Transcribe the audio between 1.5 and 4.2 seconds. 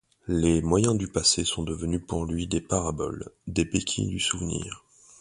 devenus pour lui des paraboles, des béquilles du